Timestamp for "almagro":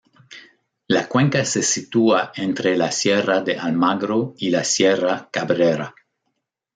3.59-4.33